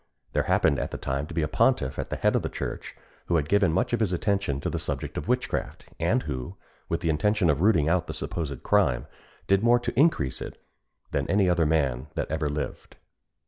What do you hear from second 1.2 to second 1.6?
to be a